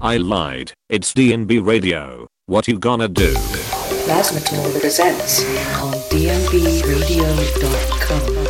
I 0.00 0.16
lied. 0.16 0.72
It's 0.88 1.12
DNB 1.12 1.66
Radio. 1.66 2.28
What 2.46 2.68
you 2.68 2.78
gonna 2.78 3.08
do? 3.08 3.34
Plasmator 4.06 4.78
presents 4.80 5.42
on 5.82 5.92
dnbradio.com. 6.10 8.47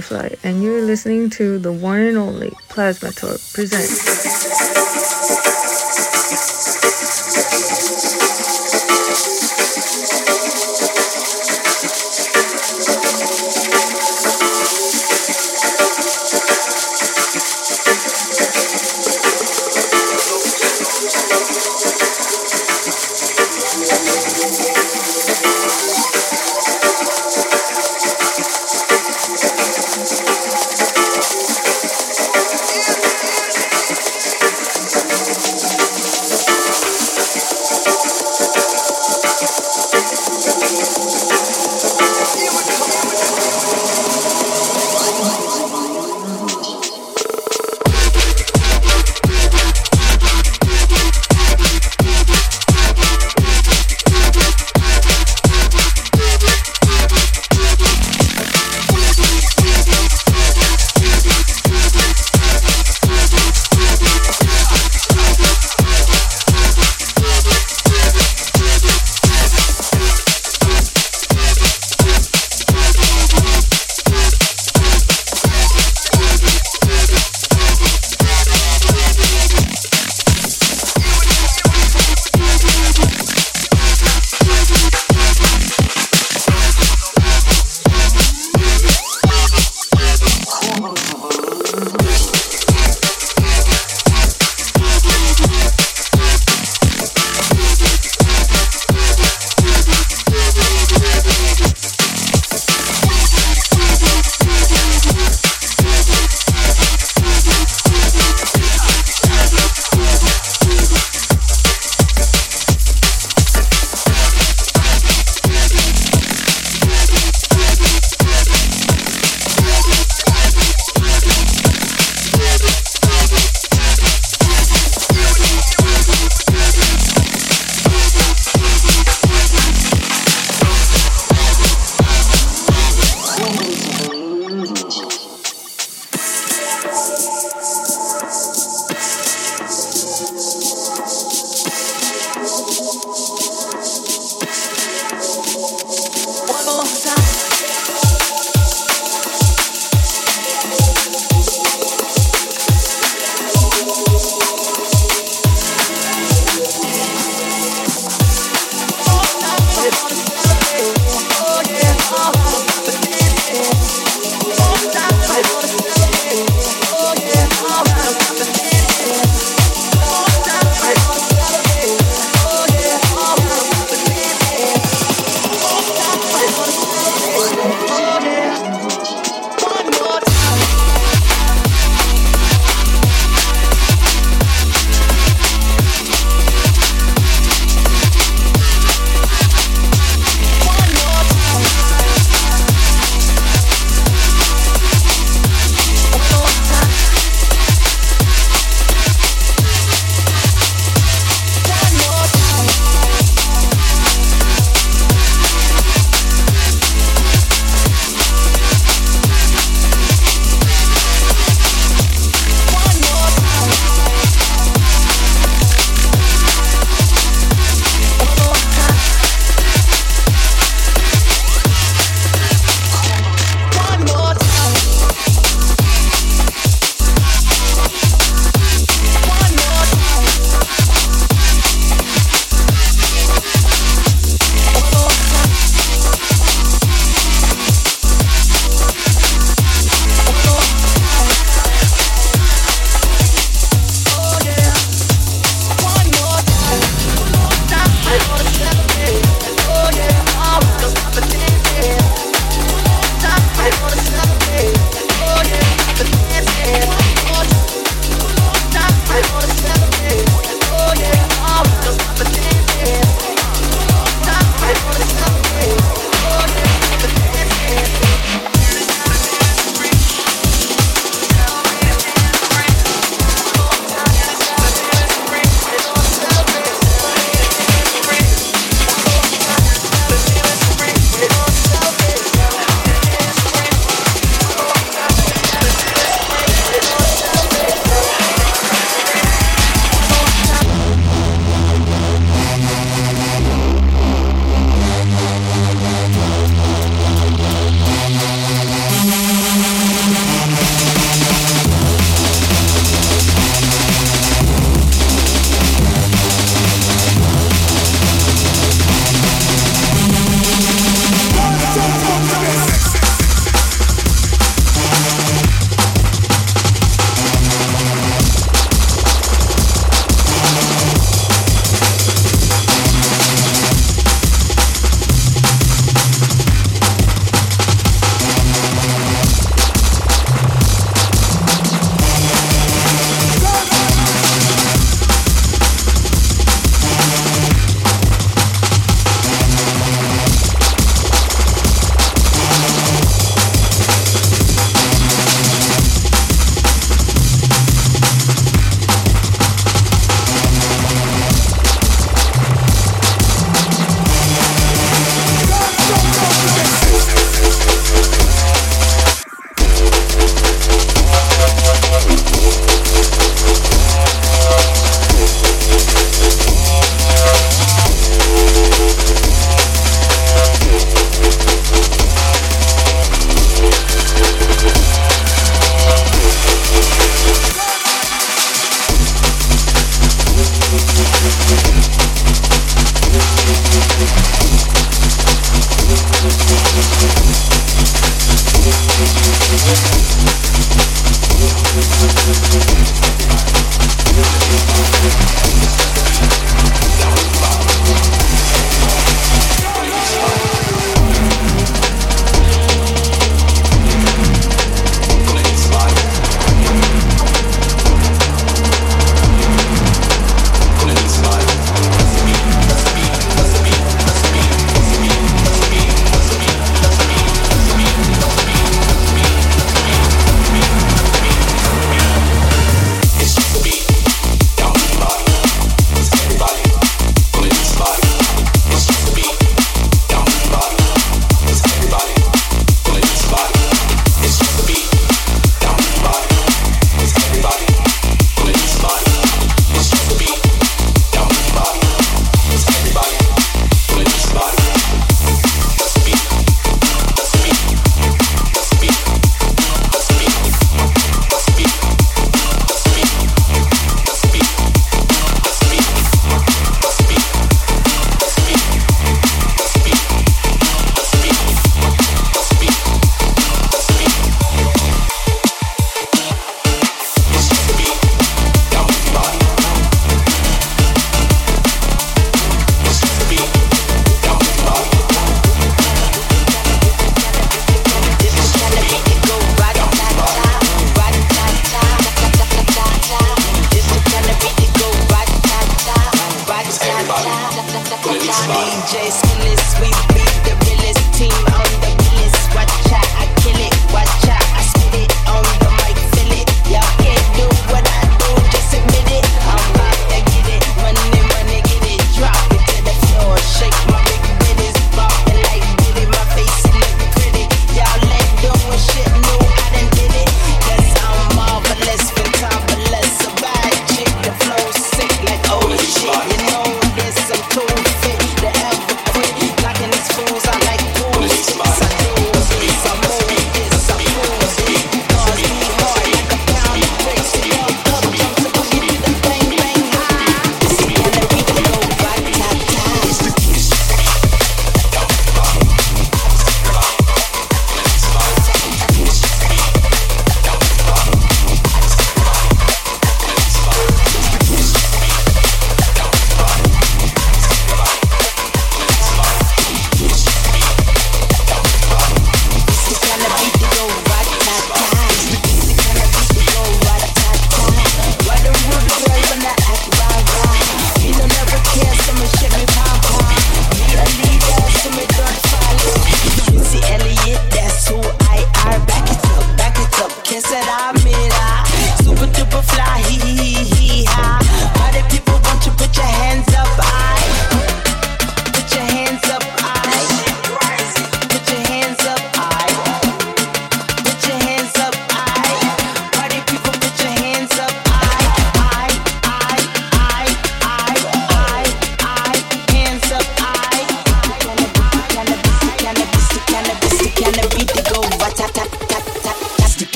FiyaFly, 0.00 0.38
and 0.44 0.62
you're 0.62 0.82
listening 0.82 1.30
to 1.30 1.58
the 1.58 1.72
one 1.72 2.00
and 2.00 2.16
only 2.16 2.50
Plasmator 2.68 3.36
presents. 3.52 4.38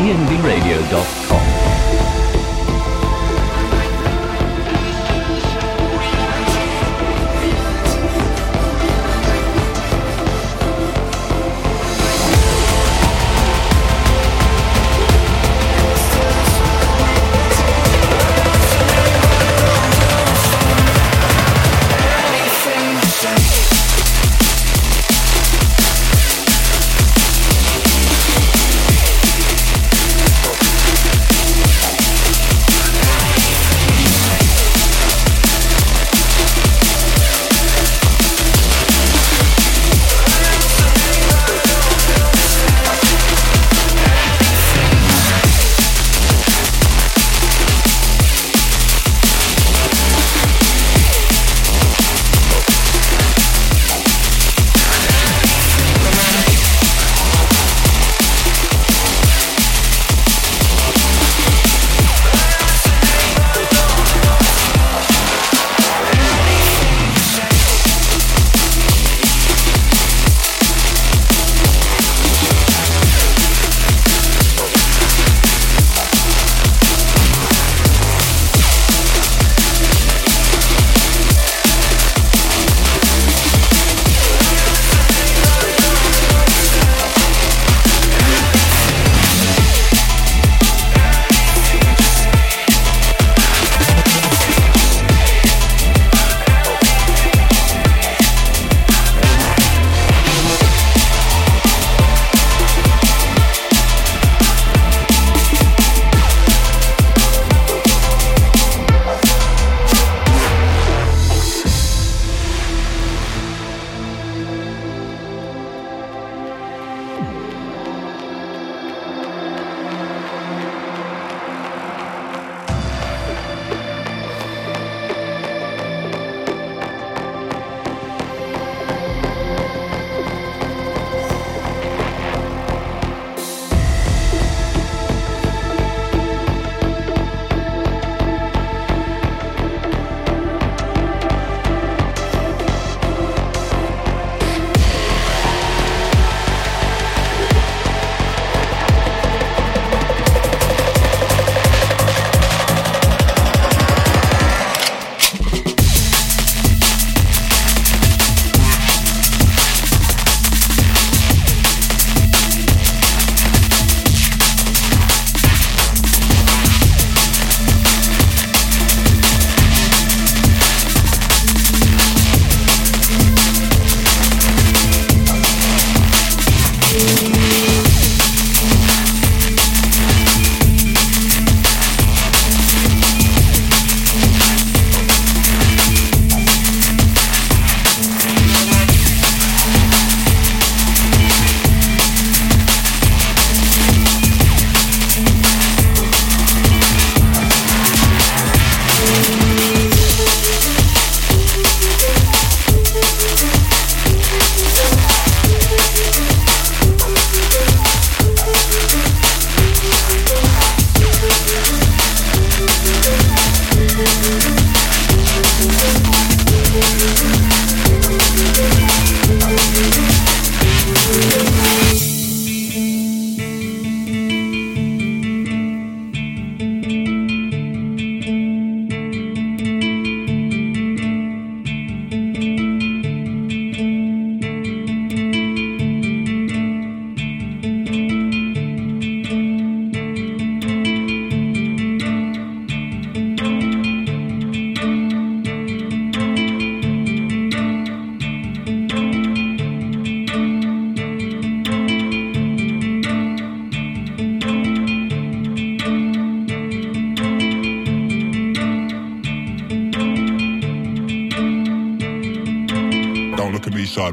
dnbradio.com. 0.00 1.19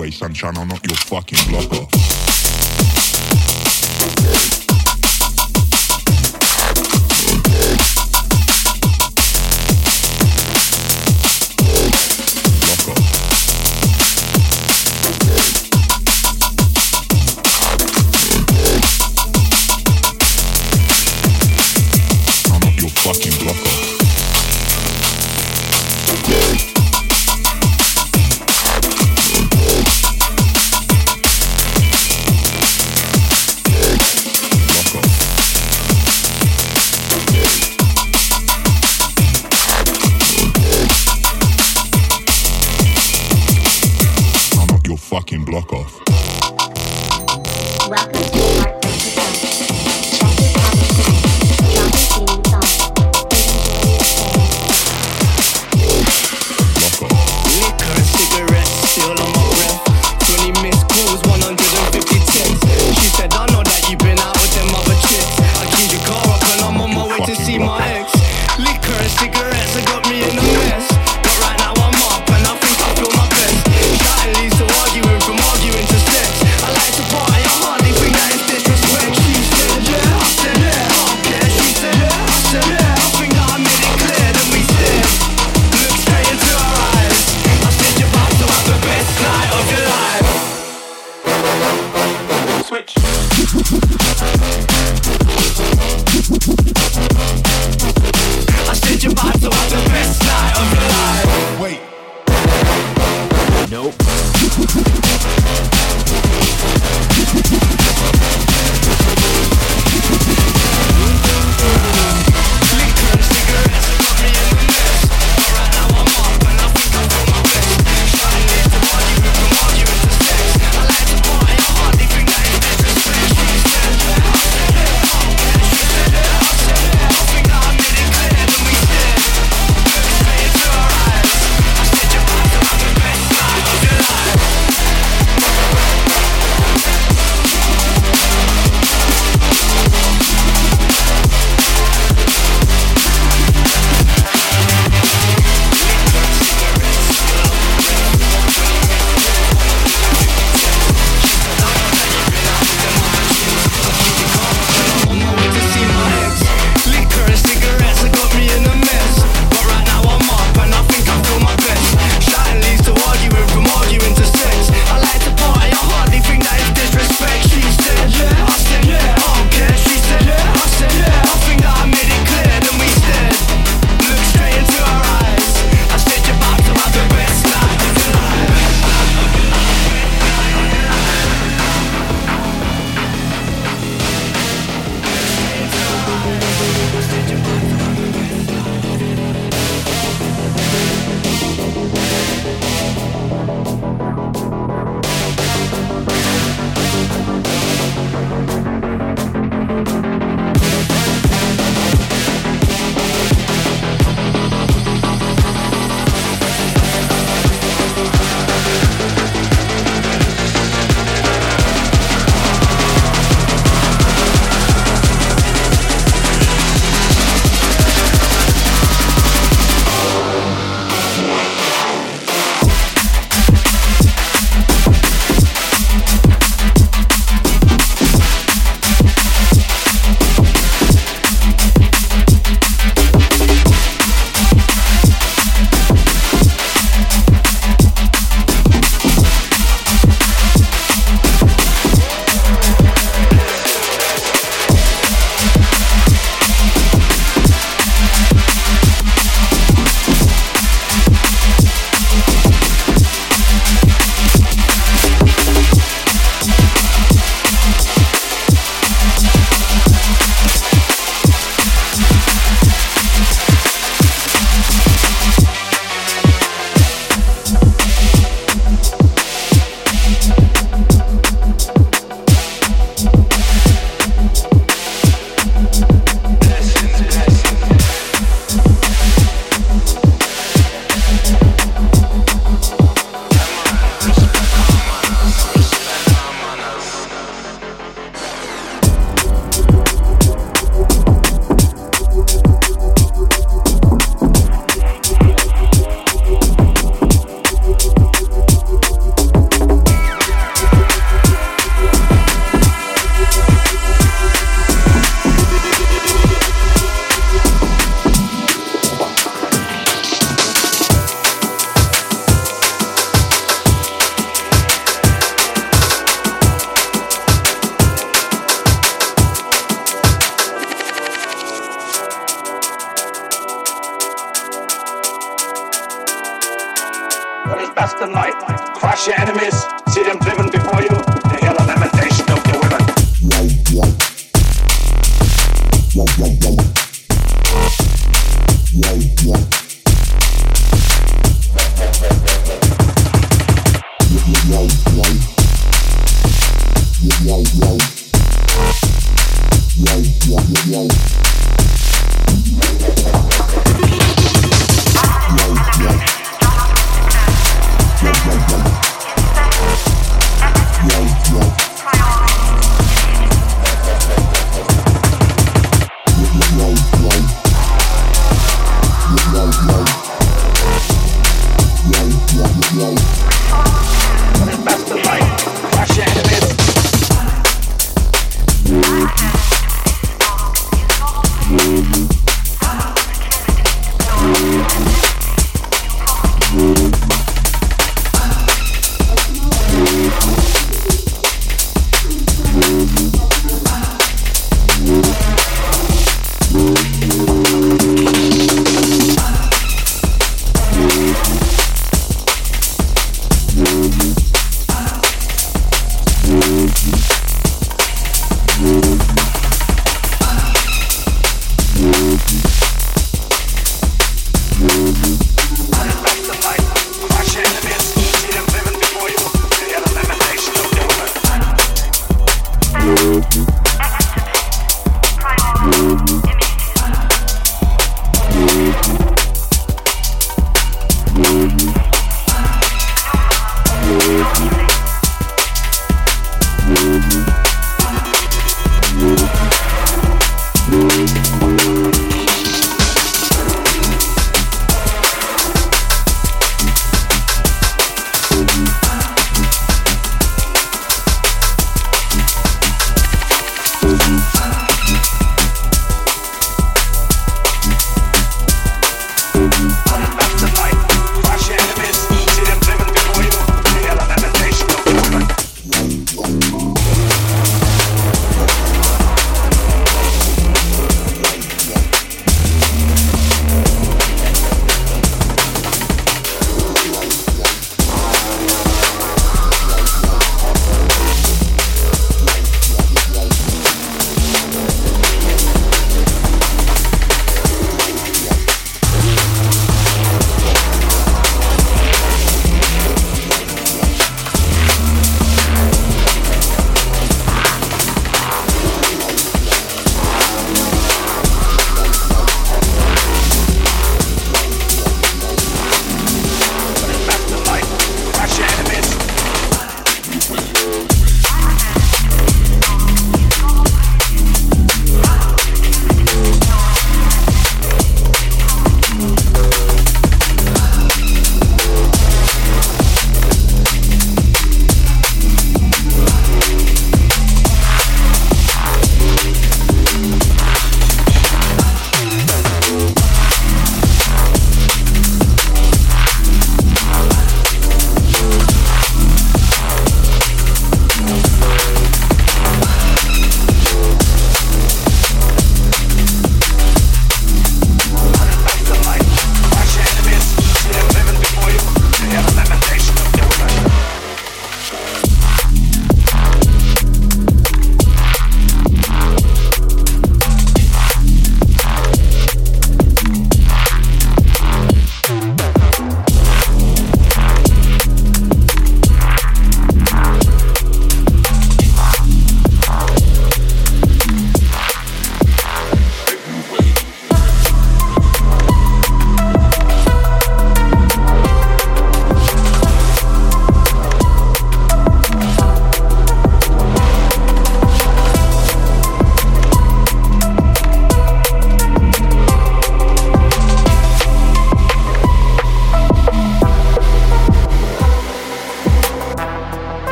sideways, 0.00 0.16
sunshine. 0.16 0.56
I'll 0.56 0.66
knock 0.66 0.86
your 0.86 0.96
fucking 0.96 1.38
block 1.50 1.89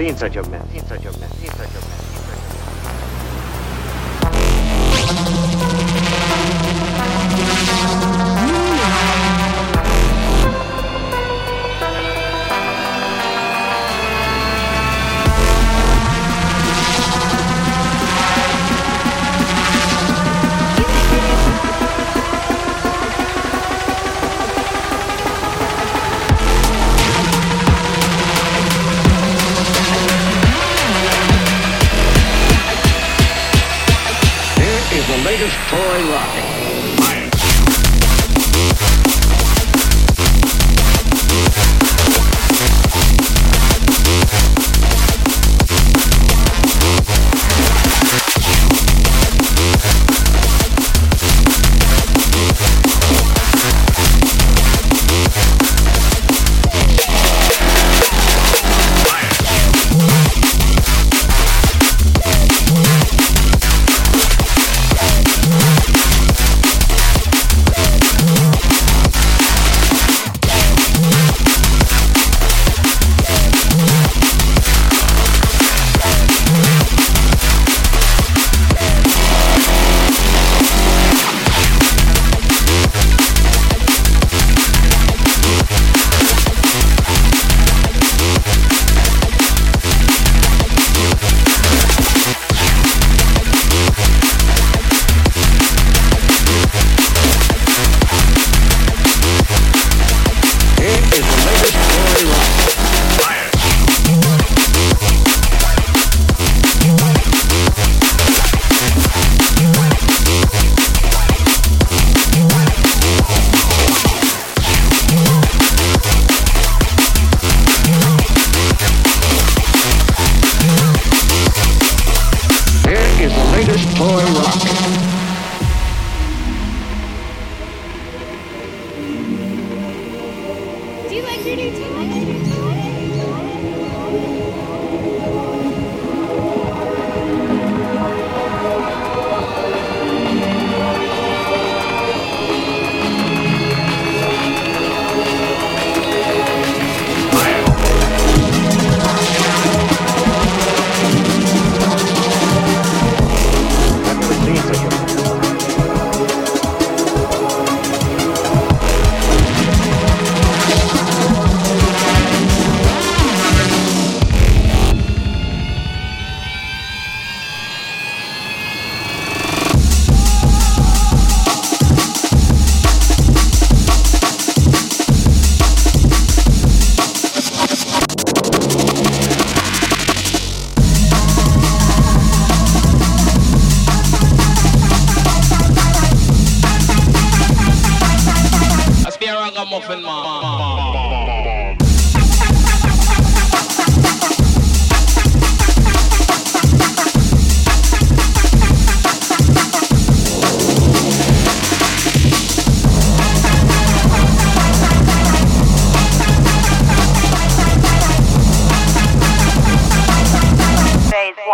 Seems 0.00 0.22
like 0.22 0.36
a 0.36 0.42
man. 0.44 0.66
Seems 0.70 0.90
like 0.90 1.04
a 1.04 1.18
man. 1.18 1.30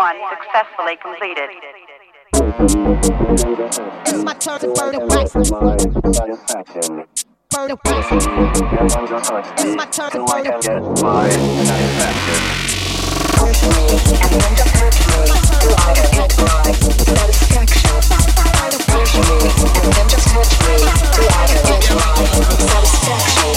One 0.07 0.23
successfully 0.31 0.95
completed. 1.03 1.51
It's 4.07 4.23
my 4.23 4.35
turn 4.35 4.61
to 4.61 4.69
burn 4.73 4.93
the 4.95 5.01
wax. 5.11 5.33
Burn 7.51 7.67
the 7.67 7.77
wax. 7.85 8.07
It's 9.59 9.75
my 9.75 9.87
turn 9.87 10.11
to 10.13 10.19
burn 10.25 10.45
the 10.45 10.53
Push 13.37 13.61
me. 13.67 13.83
And 14.23 14.41
then 14.41 14.55
just 14.57 14.75
touch 14.77 14.99
me. 15.03 15.17
Till 15.17 15.75
I 15.77 15.91
get 21.49 21.67
my 21.67 22.11
satisfaction. 22.69 23.57